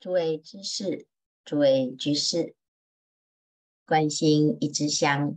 [0.00, 1.08] 诸位知识，
[1.44, 2.54] 诸位居士，
[3.84, 5.36] 关心一支香，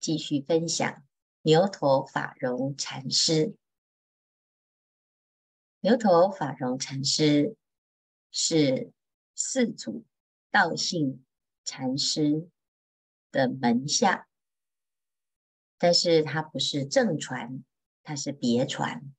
[0.00, 1.04] 继续分享
[1.42, 3.54] 牛头法融禅师。
[5.78, 7.54] 牛头法融禅师
[8.32, 8.90] 是
[9.36, 10.04] 四祖
[10.50, 11.24] 道信
[11.64, 12.50] 禅师
[13.30, 14.28] 的门下，
[15.78, 17.62] 但是他不是正传，
[18.02, 19.14] 他是别传。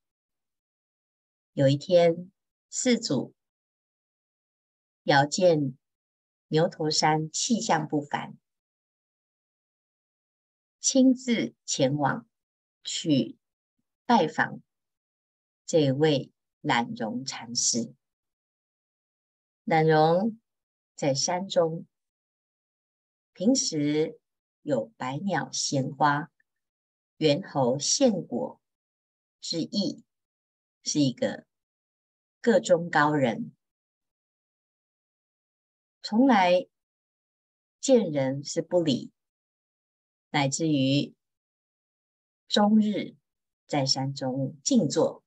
[1.53, 2.29] 有一天，
[2.69, 3.33] 四祖。
[5.07, 5.77] 遥见
[6.47, 8.37] 牛头山气象不凡，
[10.81, 12.27] 亲自前往
[12.83, 13.37] 去
[14.05, 14.61] 拜访
[15.65, 17.93] 这位懒融禅师。
[19.63, 20.37] 懒融
[20.93, 21.87] 在山中，
[23.31, 24.19] 平时
[24.61, 26.29] 有百鸟鲜花、
[27.15, 28.59] 猿猴献果
[29.39, 30.03] 之意，
[30.83, 31.45] 是一个
[32.41, 33.53] 个中高人。
[36.09, 36.65] 从来
[37.81, 39.11] 见人是不理，
[40.29, 41.13] 乃至于
[42.47, 43.17] 终日
[43.65, 45.21] 在山中静坐。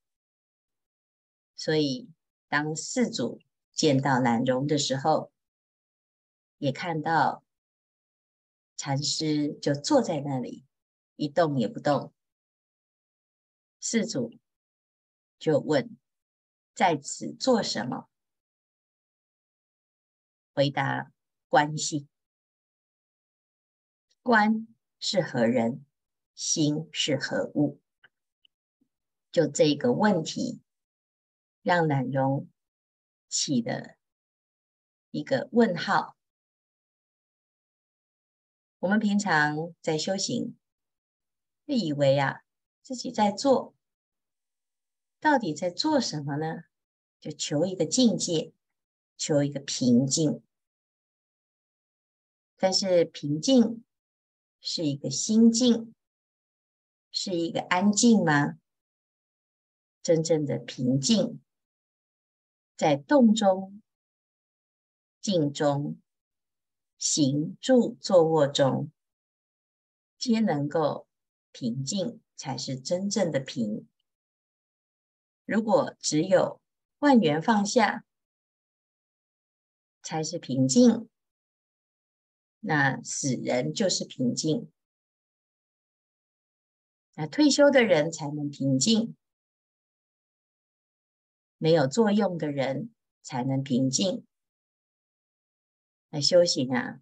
[1.55, 2.09] 所以，
[2.49, 3.43] 当四祖
[3.75, 5.31] 见到懒融的时候，
[6.57, 7.45] 也看到
[8.79, 10.65] 禅师就坐在那里
[11.17, 12.15] 一动也不动。
[13.81, 14.33] 四祖
[15.39, 15.95] 就问
[16.73, 18.09] ：“在此做什么？”
[20.53, 21.13] 回答：
[21.49, 22.09] 关系，
[24.23, 24.67] 观
[24.99, 25.85] 是何人？
[26.35, 27.81] 心是何物？
[29.31, 30.63] 就这个问题，
[31.63, 32.49] 让懒融
[33.29, 33.97] 起了
[35.11, 36.17] 一个问号。
[38.79, 40.57] 我们平常在修行，
[41.67, 42.41] 会以为啊，
[42.83, 43.75] 自己在做，
[45.21, 46.65] 到底在做什么呢？
[47.21, 48.55] 就求一个境界，
[49.21, 50.43] 求一个平静。
[52.57, 53.85] 但是平静
[54.63, 55.95] 是一个心境，
[57.13, 58.59] 是一个安静吗？
[60.03, 61.43] 真正的平静，
[62.79, 63.83] 在动中、
[65.21, 66.01] 静中、
[66.97, 68.91] 行住坐卧中，
[70.17, 71.07] 皆能够
[71.53, 73.87] 平静，才是真正的平。
[75.45, 76.63] 如果只有
[77.01, 78.07] 万缘放下，
[80.03, 81.09] 才是平静。
[82.63, 84.71] 那死人就是平静，
[87.15, 89.17] 那退休的人才能平静，
[91.57, 94.27] 没有作用的人才能平静。
[96.11, 97.01] 那修行啊，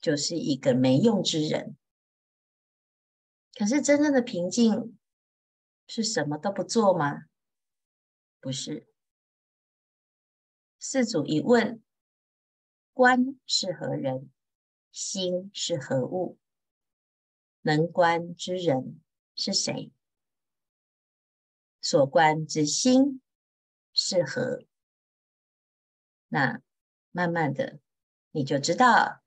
[0.00, 1.76] 就是一个没用之人。
[3.58, 4.96] 可是真正的平静
[5.88, 7.24] 是什么都不做吗？
[8.40, 8.86] 不是。
[10.78, 11.82] 四祖一问。
[12.92, 14.30] 观是何人？
[14.90, 16.38] 心是何物？
[17.60, 19.02] 能观之人
[19.34, 19.92] 是谁？
[21.82, 23.20] 所观之心
[23.92, 24.64] 是何？
[26.28, 26.62] 那
[27.10, 27.78] 慢慢的，
[28.30, 29.22] 你就知道，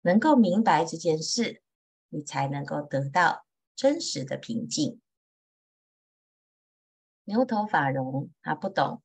[0.00, 1.62] 能够明白这件事，
[2.08, 3.44] 你才能够得到
[3.76, 5.02] 真实的平静。
[7.24, 9.02] 牛头法融他不懂，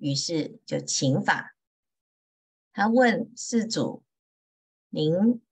[0.00, 1.54] 于是就请法。
[2.72, 4.02] 他问世祖
[4.88, 5.42] ：“您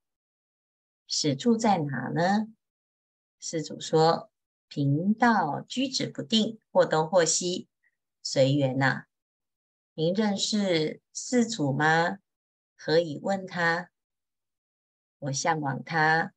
[1.07, 2.47] 始住在哪呢？”
[3.39, 4.31] 世祖说
[4.67, 7.67] ：“贫道居止不定，或东或西，
[8.23, 9.05] 随缘呐。
[9.93, 12.17] 您认识世祖吗？
[12.75, 13.91] 何以问他？
[15.19, 16.33] 我向往他，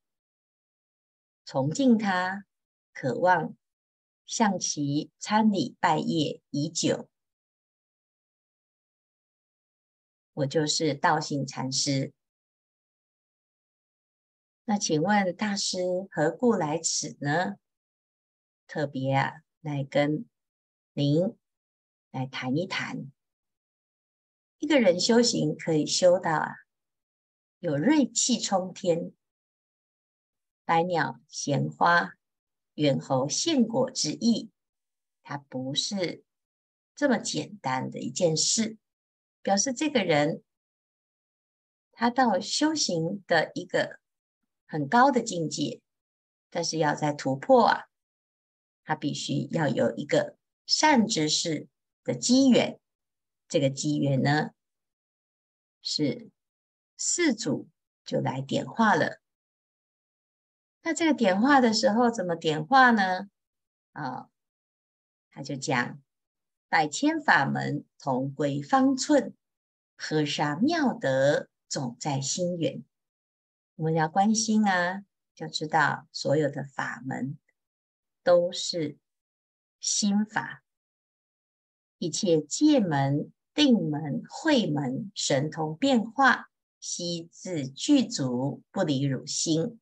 [1.46, 2.44] 崇敬他，
[2.92, 3.56] 渴望
[4.26, 7.08] 向其参礼拜谒已久。”
[10.34, 12.12] 我就是道信禅师。
[14.64, 15.78] 那请问大师
[16.10, 17.56] 何故来此呢？
[18.66, 20.24] 特别啊，来跟
[20.94, 21.36] 您
[22.10, 23.12] 来谈一谈。
[24.58, 26.54] 一个人修行可以修到啊，
[27.58, 29.12] 有锐气冲天，
[30.64, 32.14] 百鸟鲜花、
[32.74, 34.50] 猿猴献果之意，
[35.22, 36.24] 它不是
[36.94, 38.78] 这么简单的一件事。
[39.42, 40.42] 表示这个人，
[41.92, 43.98] 他到修行的一个
[44.66, 45.80] 很高的境界，
[46.48, 47.84] 但是要再突破啊，
[48.84, 51.68] 他必须要有一个善知识
[52.04, 52.78] 的机缘。
[53.48, 54.52] 这个机缘呢，
[55.82, 56.30] 是
[56.96, 57.68] 四祖
[58.04, 59.20] 就来点化了。
[60.80, 63.28] 那这个点化的时候怎么点化呢？
[63.92, 64.30] 啊、
[65.30, 66.02] 他就讲
[66.72, 69.34] 百千法门同归方寸，
[69.94, 72.82] 河沙妙德总在心源。
[73.74, 75.04] 我们要关心啊，
[75.34, 77.38] 就知道所有的法门
[78.22, 78.96] 都是
[79.80, 80.64] 心法，
[81.98, 86.48] 一切戒门、定门、慧门、神通变化，
[86.80, 89.78] 悉自具足，不离汝心。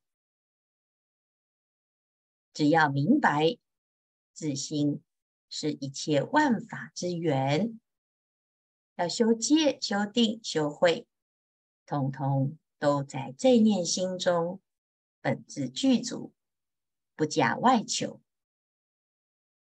[2.53, 3.57] 只要明白
[4.33, 5.01] 自心
[5.53, 7.77] 是一切万法之源，
[8.95, 11.05] 要修戒、修定、修慧，
[11.85, 14.61] 通通都在这念心中，
[15.19, 16.33] 本自具足，
[17.17, 18.21] 不假外求。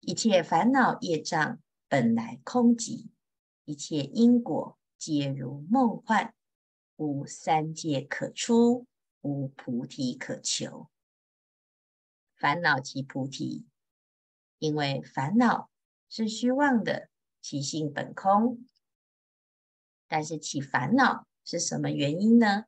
[0.00, 3.06] 一切烦恼业障本来空寂，
[3.64, 6.34] 一切因果皆如梦幻。
[6.96, 8.86] 无三界可出，
[9.20, 10.88] 无菩提可求。
[12.34, 13.66] 烦恼即菩提，
[14.58, 15.70] 因为烦恼
[16.16, 17.10] 是虚妄的，
[17.42, 18.66] 其性本空。
[20.08, 22.64] 但是起烦恼是什么原因呢？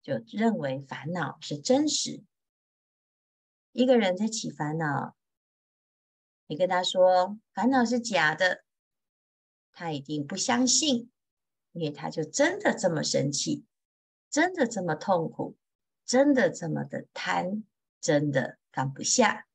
[0.00, 2.24] 就认为烦恼是真实。
[3.72, 5.14] 一个人在起烦恼，
[6.46, 8.64] 你跟他说烦恼是假的，
[9.72, 11.10] 他一定不相信。
[11.72, 13.66] 因为他就真的这么生气，
[14.30, 15.54] 真的这么痛苦，
[16.06, 17.62] 真的这么的贪，
[18.00, 19.46] 真的放不下，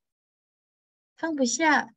[1.18, 1.95] 放不下，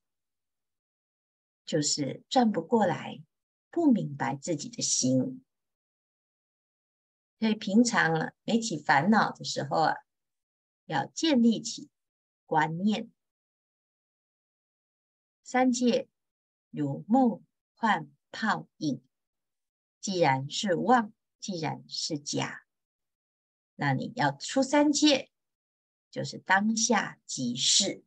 [1.69, 3.23] 就是转不过来，
[3.70, 5.44] 不明白自己的心。
[7.38, 9.94] 所以平常啊，没起烦恼的时候啊，
[10.87, 11.91] 要建立起
[12.47, 13.12] 观念，
[15.43, 16.09] 三界
[16.70, 17.44] 如梦
[17.75, 19.03] 幻泡影。
[20.00, 22.62] 既然是妄，既然是假，
[23.75, 25.31] 那你要出三界，
[26.11, 28.03] 就是当下即是。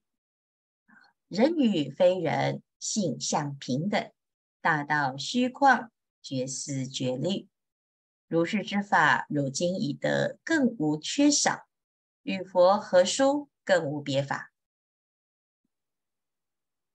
[1.28, 4.12] 人与非人，性相平等，
[4.60, 5.89] 大道虚旷，
[6.22, 7.48] 绝思绝虑。
[8.28, 11.68] 如是之法，如今已得，更无缺少。
[12.24, 13.50] 与佛何殊？
[13.63, 14.51] 更无别法。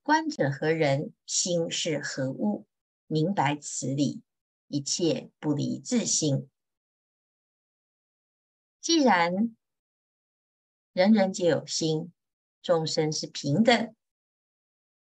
[0.03, 1.13] 观者何人？
[1.25, 2.67] 心是何物？
[3.07, 4.23] 明白此理。
[4.67, 6.51] 一切不离自心。
[8.81, 9.57] 既然
[10.93, 12.13] 人人皆有心，
[12.63, 13.95] 众生是平等，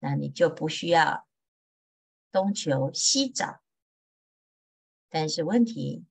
[0.03, 1.25] 那你就不需要
[2.29, 3.61] 东求西找。
[5.09, 6.03] 但是问题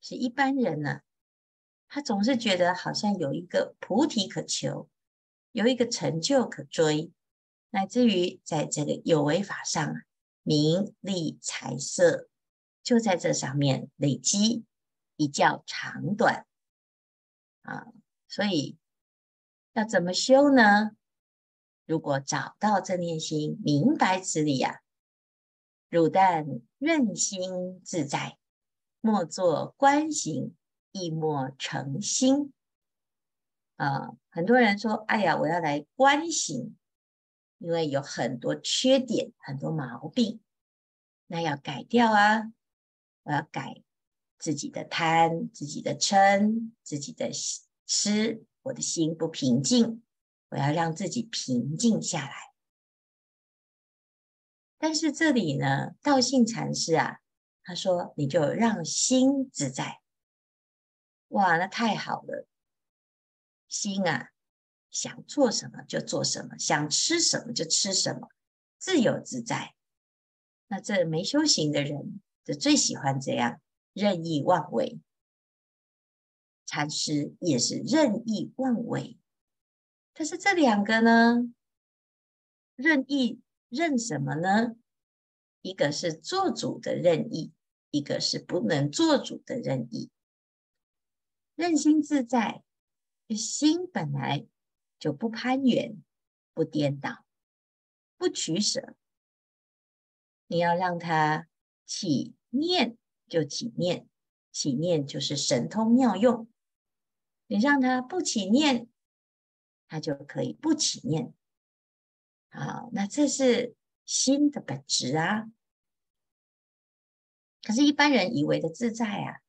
[0.00, 1.02] 是一般人呢，
[1.86, 4.88] 他总是觉得好像有一个菩提可求，
[5.52, 7.12] 有一个成就可追，
[7.68, 9.94] 乃至于在这个有为法上，
[10.42, 12.30] 名利财色。
[12.82, 14.64] 就在这上面累积，
[15.16, 16.46] 一较长短
[17.60, 17.88] 啊，
[18.26, 18.78] 所以
[19.74, 20.92] 要怎么修呢？
[21.90, 24.80] 如果找到这念心，明白此理呀，
[25.88, 26.46] 汝但
[26.78, 28.38] 任心自在，
[29.00, 30.54] 莫作观行，
[30.92, 32.52] 亦莫成心
[33.74, 34.12] 啊。
[34.28, 36.76] 很多人说：“哎呀，我要来观行，
[37.58, 40.40] 因为有很多缺点，很多毛病，
[41.26, 42.52] 那要改掉啊。”
[43.24, 43.82] 我要改
[44.38, 47.32] 自己的贪，自己的嗔，自己的
[47.84, 50.04] 痴，我的心不平静，
[50.50, 52.52] 我要让自己平静下来。
[54.78, 57.20] 但是这里呢，道信禅师啊，
[57.64, 60.00] 他说你就让心自在。
[61.28, 62.46] 哇，那太好了，
[63.68, 64.30] 心啊，
[64.90, 68.28] 想做什么就做什么，想吃什么就吃什么，
[68.78, 69.74] 自由自在。
[70.68, 72.20] 那这没修行的人。
[72.42, 73.60] 就最喜欢这样
[73.92, 74.98] 任意妄为，
[76.64, 79.19] 禅师也是任意妄为。
[80.20, 81.50] 但是这两个呢，
[82.76, 84.76] 任意任什么呢？
[85.62, 87.54] 一个是做主的任意，
[87.90, 90.10] 一个是不能做主的任意。
[91.54, 92.62] 任心自在，
[93.30, 94.46] 心本来
[94.98, 95.96] 就不攀缘，
[96.52, 97.24] 不颠倒，
[98.18, 98.94] 不取舍。
[100.48, 101.46] 你要让它。
[101.86, 104.06] 起念就起念，
[104.52, 106.46] 起念就是神通妙用。
[107.46, 108.86] 你让他不起念，
[109.90, 111.34] 他就可以不起念。
[112.48, 113.74] 好，那这是
[114.06, 115.50] 心的本质啊。
[117.62, 119.40] 可是，一般人以为的自在啊，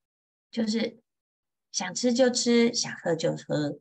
[0.49, 0.99] 就是
[1.71, 3.79] 想吃就吃，想喝就喝，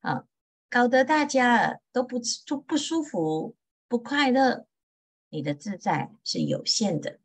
[0.00, 0.26] 啊，
[0.68, 3.56] 搞得大家都不不不舒服、
[3.88, 4.66] 不快乐。
[5.30, 7.20] 你的自在是有限的。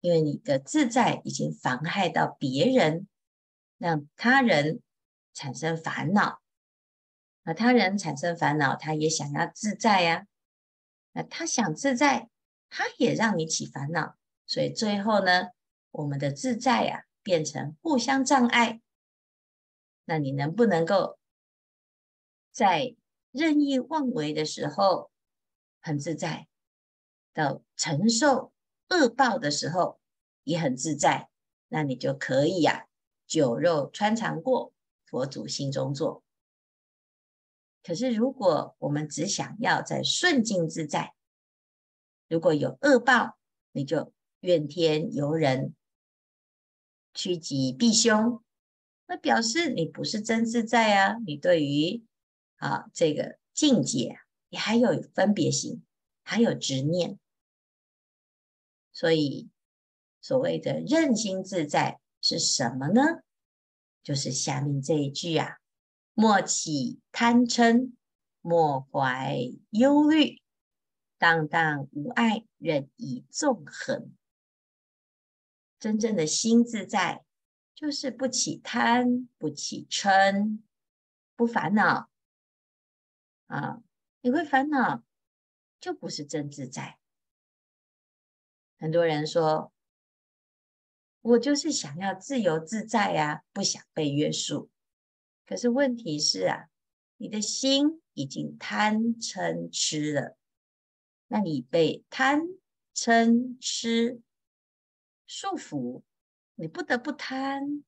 [0.00, 3.08] 因为你的自在已经妨害到别人，
[3.78, 4.80] 让他人
[5.34, 6.40] 产生烦恼，
[7.48, 10.26] 那他人产生烦恼，他也想要自在呀。
[11.12, 12.28] 那他想自在，
[12.68, 15.50] 他也让你起烦恼，所以最后呢，
[15.92, 18.80] 我们的自在呀、啊，变成互相障碍。
[20.06, 21.20] 那你能不能够
[22.50, 22.96] 在
[23.30, 25.12] 任意妄为的时候
[25.80, 26.48] 很自在，
[27.32, 28.52] 到承受
[28.88, 30.00] 恶报的时候
[30.42, 31.28] 也很自在？
[31.68, 32.86] 那你就可以呀、啊，
[33.28, 34.72] 酒肉穿肠过，
[35.04, 36.24] 佛祖心中坐。
[37.86, 41.14] 可是如果我们只想要在顺境自在，
[42.26, 43.38] 如果有恶报，
[43.70, 45.72] 你就怨天尤人，
[47.14, 48.42] 趋吉避凶，
[49.06, 51.16] 那表示你不是真自在啊！
[51.24, 52.04] 你对于
[52.56, 55.84] 啊这个境界，你还有分别心，
[56.24, 57.20] 还有执念。
[58.92, 59.48] 所以
[60.20, 63.22] 所谓的任心自在是什么呢？
[64.02, 65.58] 就是下面这一句啊：
[66.18, 67.92] 莫起贪嗔，
[68.40, 69.36] 莫怀
[69.68, 70.40] 忧虑。
[71.18, 74.16] 荡荡无碍，任意纵横。
[75.78, 77.22] 真正的心自在，
[77.74, 80.60] 就是不起贪，不起嗔，
[81.34, 82.08] 不烦恼
[83.48, 83.82] 啊！
[84.22, 85.02] 你会烦恼，
[85.78, 86.98] 就不是真自在。
[88.78, 89.70] 很多人说，
[91.20, 94.70] 我就是想要自由自在呀、啊，不想被约束。
[95.46, 96.68] 可是问题是啊，
[97.16, 100.36] 你的心已经贪嗔痴了。
[101.28, 102.42] 那你被贪
[102.94, 104.20] 嗔痴
[105.26, 106.02] 束缚，
[106.56, 107.84] 你不得不贪；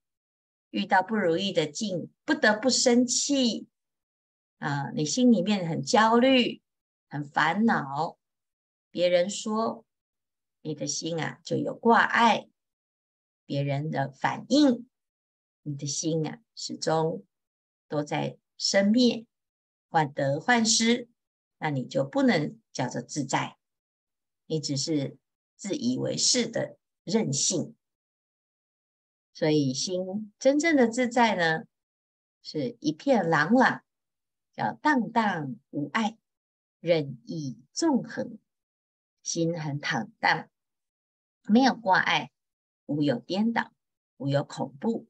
[0.71, 3.67] 遇到不如意的境，不得不生气
[4.59, 4.91] 啊！
[4.91, 6.63] 你心里面很焦虑、
[7.09, 8.19] 很烦恼，
[8.91, 9.85] 别人说
[10.63, 12.49] 你的心啊就有挂碍，
[13.47, 14.89] 别人的反应，
[15.63, 17.25] 你的心啊始终
[17.89, 19.27] 都在生灭、
[19.89, 21.09] 患得患失，
[21.59, 22.59] 那你就不能。
[22.71, 23.57] 叫做自在，
[24.47, 25.19] 你只是
[25.57, 27.75] 自以为是的任性，
[29.35, 31.65] 所以心真正的自在呢，
[32.41, 33.83] 是一片朗朗，
[34.53, 36.17] 叫荡荡无碍，
[36.79, 38.39] 任意纵横，
[39.25, 40.49] 心很坦荡，
[41.49, 42.31] 没有挂碍，
[42.87, 43.73] 无有颠倒，
[44.19, 45.09] 无有恐怖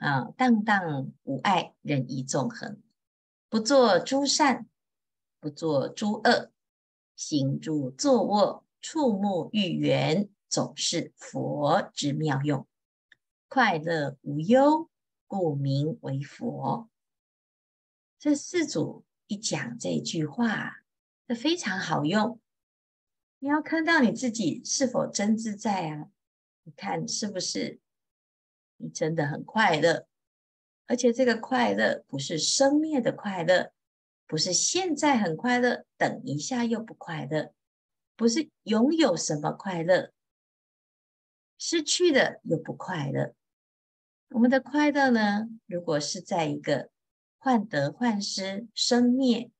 [0.00, 2.82] 啊，荡荡无碍，任意纵横，
[3.50, 4.66] 不做诸善，
[5.38, 6.50] 不做诸恶。
[7.14, 12.66] 行住坐卧，触目遇缘，总是佛之妙用。
[13.46, 14.88] 快乐无忧，
[15.26, 16.88] 故名为佛。
[18.18, 20.82] 这四祖一讲这句话，
[21.28, 22.40] 这非常好用。
[23.38, 26.08] 你要看到你自己是否真自在啊？
[26.62, 27.80] 你看是不是？
[28.80, 30.06] 你真的很快乐，
[30.86, 33.72] 而且这个快乐不是生灭的快乐。
[34.26, 37.52] 不是现在很快乐，等一下又不快乐；
[38.14, 40.12] 不是拥有什么快乐，
[41.58, 43.34] 失去的又不快乐。
[44.28, 45.48] 我们的快乐呢？
[45.66, 46.90] 如果是在一个
[47.38, 49.50] 患得患失、生灭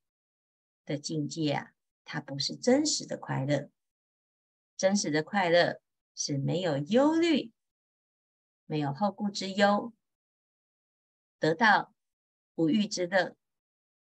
[0.87, 1.73] 的境界啊，
[2.05, 3.71] 它不是真实的快乐。
[4.77, 5.81] 真实的快乐
[6.15, 7.51] 是没有忧虑，
[8.71, 9.93] 没有后顾之忧，
[11.41, 11.93] 得到
[12.55, 13.35] 无欲之乐。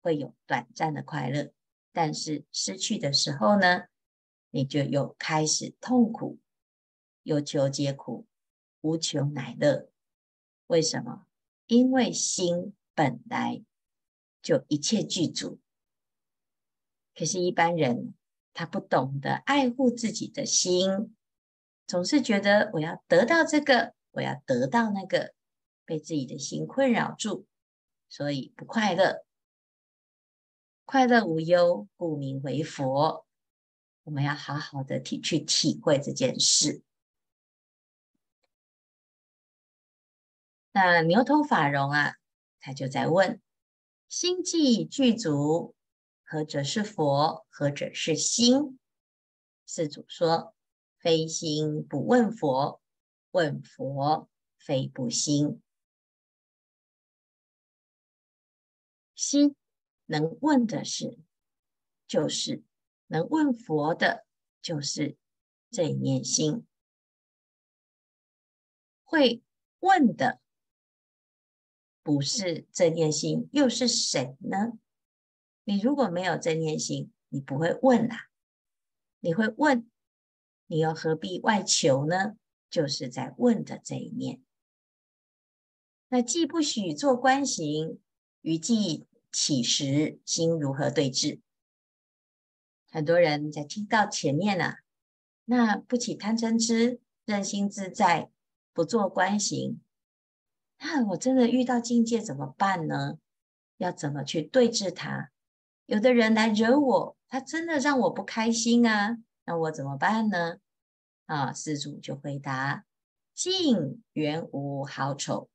[0.01, 1.53] 会有短暂的快乐，
[1.91, 3.83] 但是失去的时候呢，
[4.49, 6.39] 你就又开始痛苦，
[7.21, 8.25] 有求皆苦，
[8.81, 9.91] 无求乃乐。
[10.65, 11.27] 为什么？
[11.67, 13.63] 因为心本来
[14.41, 15.59] 就一切具足。
[17.13, 18.15] 可是，一般人
[18.55, 21.15] 他不懂得爱护自己的心，
[21.85, 25.35] 总是觉得我要得到这个，我要得到那个，
[25.85, 27.45] 被自己的心困扰住，
[28.09, 29.23] 所以不快乐。
[30.85, 33.27] 快乐无忧，故名为佛。
[34.05, 36.81] 我们要好好的体去体会这件事。
[40.71, 42.15] 那牛头法融啊，
[42.59, 43.39] 他就在问：
[44.09, 45.75] 心既具足，
[46.23, 47.45] 何者是佛？
[47.49, 48.79] 何者是心？
[49.67, 50.55] 四祖说：
[50.97, 52.81] 非心不问佛，
[53.37, 54.27] 问佛
[54.57, 55.61] 非不心。
[59.13, 59.55] 心。
[60.07, 61.19] 能问的是，
[62.07, 62.63] 就是
[63.07, 64.25] 能问佛的，
[64.59, 65.17] 就是
[65.69, 66.65] 这一念心。
[69.03, 69.43] 会
[69.79, 70.39] 问的
[72.01, 74.79] 不是这念心，又是谁呢？
[75.65, 78.29] 你如果没有这念心，你不会问啊。
[79.19, 79.91] 你会问，
[80.67, 82.37] 你又何必外求呢？
[82.69, 84.41] 就是在问的这一念。
[86.09, 87.99] 那既不许做观行，
[88.41, 89.05] 于既。
[89.29, 91.41] 起时心如何对治？
[92.89, 94.75] 很多人在听到前面呢、啊，
[95.45, 98.31] 那不起贪嗔痴，任心自在，
[98.73, 99.79] 不做观行。
[100.79, 103.19] 那我真的遇到境界怎么办呢？
[103.77, 105.29] 要怎么去对治他？
[105.85, 110.57] 有的人来惹我，他真的让我不开心啊，那我怎么办呢？
[111.27, 112.85] 啊，施主就回答：
[113.33, 115.49] 境原无好丑，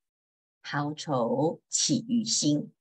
[0.61, 2.73] 好丑起于心。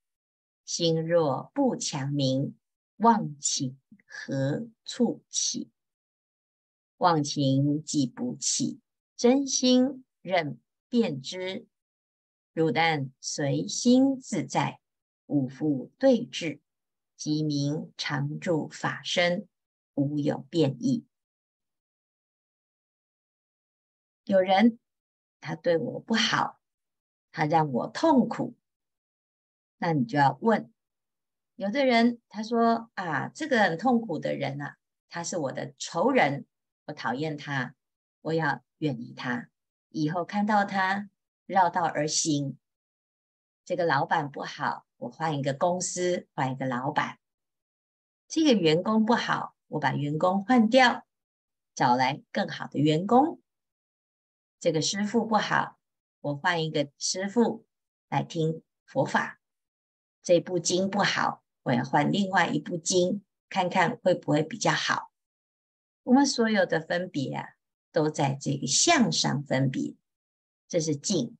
[0.66, 2.56] 心若不强明，
[2.98, 5.70] 妄情何处起？
[6.98, 8.80] 妄情既不起，
[9.16, 11.66] 真心任变之。
[12.54, 14.82] 汝但随心自在，
[15.28, 16.60] 无复对治，
[17.16, 19.48] 即名常住法身，
[19.94, 21.06] 无有变异。
[24.26, 24.80] 有人
[25.40, 26.60] 他对我不好，
[27.32, 28.56] 他让我痛苦，
[29.78, 30.72] 那你就要问。
[31.56, 34.78] 有的人他说啊，这个很痛苦的人啊，
[35.10, 36.46] 他是我的仇人，
[36.86, 37.76] 我讨厌他，
[38.22, 39.50] 我要远离他，
[39.90, 41.10] 以后看到他。
[41.48, 42.58] 绕道而行，
[43.66, 47.20] 这个老板不好，我换一个公司，换一个老板。
[48.30, 51.06] 这个员工不好，我把员工换掉，
[51.76, 53.42] 找来更好的员工。
[54.62, 55.80] 这个师父不好，
[56.20, 57.66] 我换一个师父
[58.10, 59.42] 来听佛法。
[60.22, 65.12] 这部经不好，我要换另外一部经，看看会不会比较好。
[66.04, 67.56] 我们所有的分别啊，
[67.92, 69.96] 都在这个相上分别，
[70.68, 71.36] 这是境。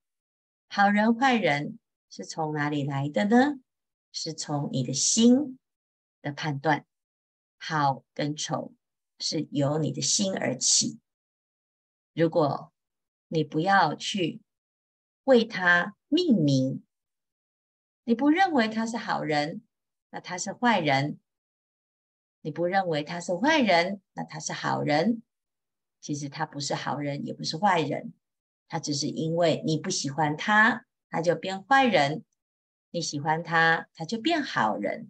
[0.68, 1.78] 好人坏人
[2.10, 3.60] 是从哪里来的呢？
[4.12, 5.60] 是从你的心
[6.24, 6.88] 的判断。
[7.60, 8.74] 好跟丑
[9.20, 11.00] 是由你的心而起。
[12.16, 12.71] 如果
[13.34, 14.42] 你不要去
[15.24, 16.84] 为他命名，
[18.04, 19.62] 你不认为他是好人，
[20.10, 21.18] 那他是坏人；
[22.42, 25.24] 你不认为他是坏人，那他是好人。
[26.02, 28.14] 其实他不是好人，也不是坏人。
[28.68, 32.24] 他只是因为你不喜欢他，他就变坏人；
[32.90, 35.10] 你喜欢他，他就变好人。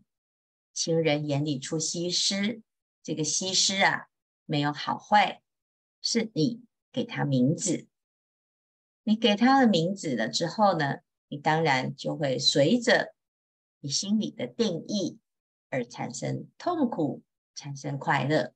[0.74, 2.62] 情人眼里出西施，
[3.02, 4.10] 这个西施啊，
[4.46, 5.42] 没有好坏，
[6.04, 7.88] 是你给他名字。
[9.04, 13.14] 你给他的名字了之后呢，你当然就会随着
[13.80, 15.20] 你心里的定义
[15.70, 17.22] 而产生痛苦，
[17.56, 18.54] 产生快乐。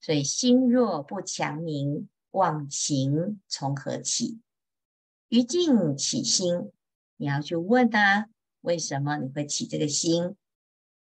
[0.00, 2.08] 所以心若不强明。
[2.32, 4.38] 妄情从何起？
[5.28, 6.70] 于境起心，
[7.16, 8.28] 你要去问他，
[8.60, 10.36] 为什么你会起这个心？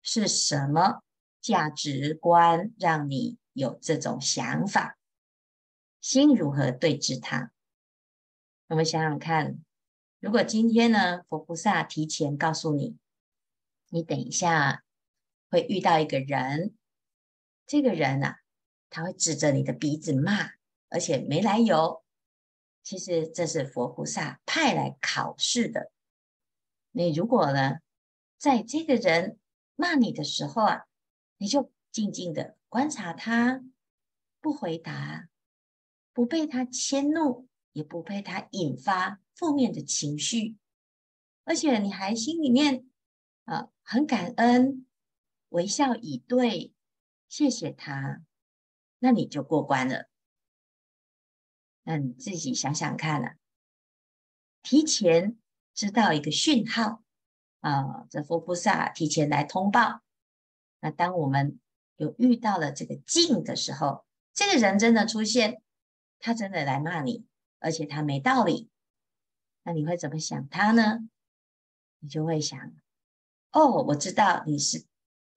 [0.02, 1.04] 是什么
[1.41, 4.97] 价值观让你有这种想法？
[5.99, 7.52] 心如何对治它？
[8.69, 9.60] 我们想想看，
[10.19, 12.97] 如果今天呢，佛菩萨提前告诉你，
[13.89, 14.84] 你等一下
[15.49, 16.75] 会遇到一个人，
[17.65, 18.38] 这个人啊，
[18.91, 20.51] 他会指着你的鼻子骂。
[20.91, 22.03] 而且没来由，
[22.82, 25.91] 其实这是佛菩萨派来考试的。
[26.91, 27.79] 你如果呢，
[28.38, 29.39] 在这个人
[29.75, 30.86] 骂你的时候啊，
[31.38, 33.63] 你就静静的观察他，
[34.39, 35.27] 不回答，
[36.13, 40.58] 不被他迁怒，也不被他引发负面的情绪，
[41.43, 42.89] 而且你还心里面
[43.45, 44.86] 啊很感恩，
[45.49, 46.73] 微笑以对，
[47.27, 48.21] 谢谢他，
[48.99, 50.10] 那你就过关了。
[51.84, 53.36] 那你自己想想看啊，
[54.62, 55.38] 提前
[55.73, 57.03] 知道一个讯号
[57.62, 60.01] 啊，这佛菩萨提前来通报。
[60.82, 61.60] 那当我们
[61.95, 65.62] 有遇到了这个境的时候，这个人真的出现，
[66.19, 67.25] 他真的来骂你，
[67.60, 68.69] 而且他没道理，
[69.63, 71.08] 那你会怎么想他呢？
[72.00, 72.60] 你就会想，
[73.52, 74.86] 哦，我知道你是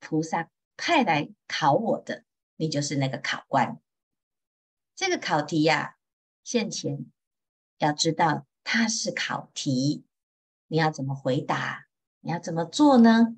[0.00, 2.24] 菩萨派来考我的，
[2.56, 3.80] 你就是那个考官。
[4.94, 5.96] 这个考题呀。
[6.44, 7.06] 现前
[7.78, 10.04] 要知道它是考题，
[10.66, 11.86] 你要怎么回答？
[12.18, 13.36] 你要怎么做呢？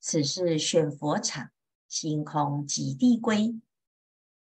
[0.00, 1.52] 此是选佛场，
[1.86, 3.60] 心空即地归。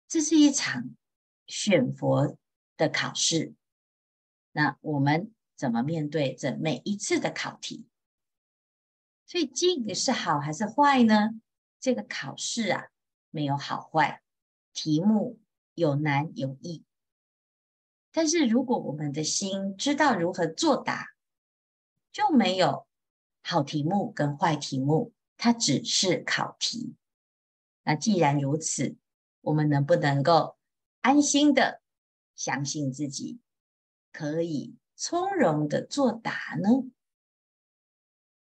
[0.09, 0.93] 这是一场
[1.45, 2.35] 选佛
[2.77, 3.53] 的考试。
[4.51, 7.85] 那我们怎么面对这每一次的考题？
[9.25, 11.41] 所以境是好还是坏呢？
[11.79, 12.87] 这个考试啊，
[13.29, 14.21] 没有好坏，
[14.73, 15.39] 题目
[15.73, 16.83] 有难有易。
[18.11, 21.09] 但是如果我们的心知道如何作答，
[22.11, 22.87] 就没有
[23.43, 26.95] 好题目跟坏题目，它只是考题。
[27.83, 28.95] 那既然如此，
[29.41, 30.57] 我们能不能够
[31.01, 31.81] 安心的
[32.37, 33.41] 相信自己，
[34.13, 36.89] 可以从容的作答呢？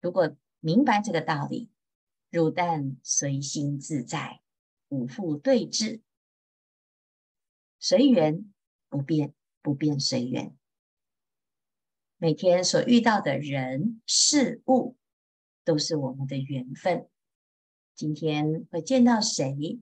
[0.00, 1.70] 如果明白这个道理，
[2.30, 4.42] 汝但随心自在，
[4.88, 6.02] 无复对峙。
[7.80, 8.52] 随缘
[8.88, 10.54] 不变，不变随缘。
[12.18, 14.96] 每天所遇到的人事物，
[15.64, 17.08] 都是我们的缘分。
[17.94, 19.80] 今天会见到谁？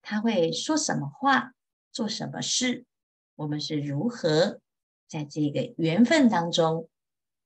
[0.00, 1.54] 他会说什么话，
[1.94, 2.84] 做什么事？
[3.36, 4.60] 我们是如何
[5.06, 6.90] 在这个缘分当中，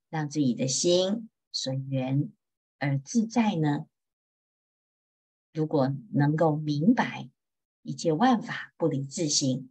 [0.09, 2.33] 让自己的心随缘
[2.79, 3.87] 而自在呢？
[5.53, 7.29] 如果能够明白
[7.83, 9.71] 一切万法不离自性，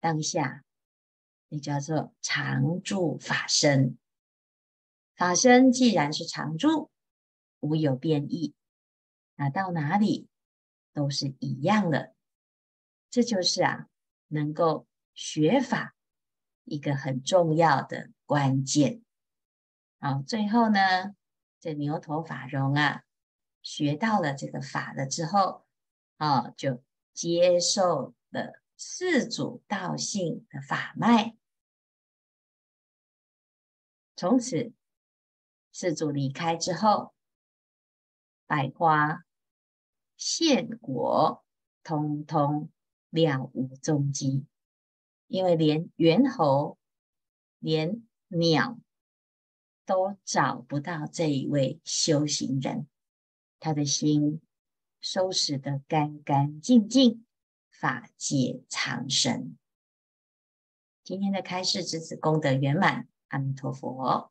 [0.00, 0.62] 当下
[1.48, 3.96] 你叫做常住法身。
[5.14, 6.90] 法身既然是常住，
[7.60, 8.54] 无有变异，
[9.36, 10.28] 那到哪里？
[10.92, 12.14] 都是一样的，
[13.16, 13.88] 这就是啊，
[14.26, 15.96] 能够学法
[16.64, 19.02] 一个很重要的关键。
[19.98, 21.16] 好，最后呢，
[21.58, 23.04] 这牛头法融啊，
[23.62, 25.64] 学到了这个法了之后，
[26.18, 31.38] 啊，就接受了四祖道信的法脉，
[34.14, 34.74] 从此
[35.72, 37.14] 四祖离开之后，
[38.46, 39.24] 百花。
[40.18, 41.42] 现果
[41.82, 42.70] 通通
[43.16, 44.44] 了无踪迹，
[45.26, 46.78] 因为连猿猴、
[47.58, 48.78] 连鸟
[49.84, 52.86] 都找不到这一位修行人，
[53.58, 54.40] 他的心
[55.00, 57.24] 收拾得干干净净，
[57.70, 59.56] 法界苍生。
[61.02, 64.30] 今天的开示之子功德圆满，阿弥陀佛。